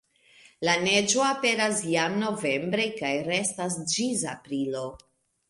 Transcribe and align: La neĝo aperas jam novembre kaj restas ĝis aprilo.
La 0.67 0.73
neĝo 0.85 1.21
aperas 1.25 1.83
jam 1.91 2.15
novembre 2.23 2.89
kaj 2.97 3.13
restas 3.29 3.79
ĝis 3.93 4.27
aprilo. 4.35 4.85